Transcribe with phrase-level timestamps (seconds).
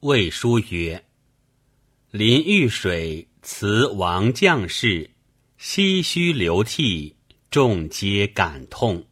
[0.00, 1.06] 魏书曰
[2.12, 5.10] ：“临玉水，辞王将士，
[5.58, 7.16] 唏嘘流涕，
[7.50, 9.06] 众皆感痛。”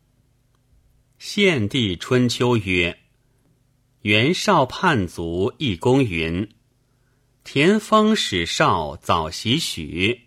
[1.18, 2.98] 献帝春秋曰
[4.02, 6.46] ：“袁绍叛卒，一公云
[7.44, 10.20] ：‘田丰使绍早袭许，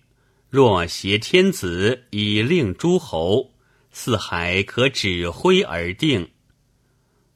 [0.50, 3.54] 若挟天子以令诸侯，
[3.92, 6.32] 四海可指挥而定。’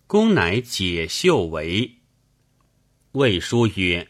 [0.07, 1.97] 公乃解袖为。”
[3.13, 4.07] 魏书曰：“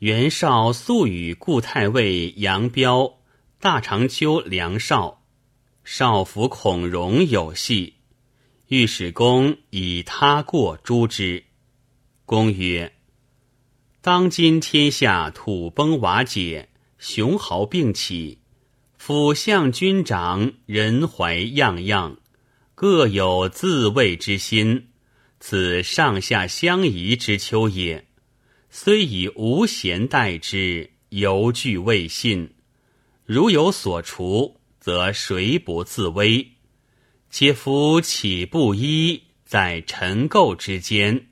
[0.00, 3.18] 袁绍素与故太尉杨彪、
[3.60, 5.22] 大长秋梁绍、
[5.84, 7.96] 少府孔融有隙。”
[8.68, 11.44] 御史公以他过诛之。
[12.24, 12.94] 公曰
[14.00, 18.38] ：“当今天下土崩瓦解，雄豪并起，
[18.96, 22.16] 辅相军长人怀样样，
[22.74, 24.88] 各有自卫之心。
[25.38, 28.05] 此上下相宜之秋也。
[28.78, 32.50] 虽以无贤待之，犹惧未信。
[33.24, 36.46] 如有所除，则谁不自危？”
[37.32, 41.28] 且夫岂不依在陈构之间，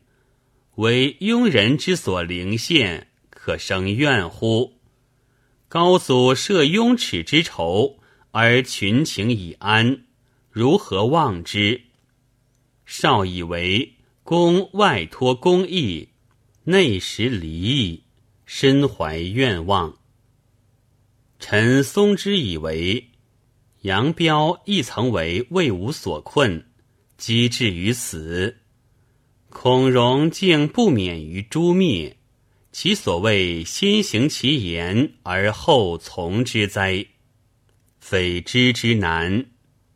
[0.76, 4.80] 为庸人之所凌陷，可生怨乎？
[5.68, 7.98] 高祖设雍齿之仇，
[8.30, 10.06] 而群情已安，
[10.50, 11.82] 如何忘之？
[12.86, 16.08] 少以为公外托公义，
[16.64, 18.02] 内实离异，
[18.44, 19.98] 身怀愿望。
[21.38, 23.10] 臣松之以为。
[23.82, 26.66] 杨彪亦曾为魏武所困，
[27.18, 28.56] 机至于死。
[29.50, 32.16] 孔融竟不免于诛灭，
[32.72, 37.04] 其所谓先行其言而后从之哉？
[38.00, 39.44] 非知之难，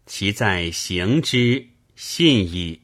[0.04, 2.82] 其在行之信矣。